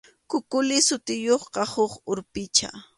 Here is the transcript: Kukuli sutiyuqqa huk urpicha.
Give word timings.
Kukuli 0.29 0.77
sutiyuqqa 0.87 1.63
huk 1.73 1.91
urpicha. 2.11 2.67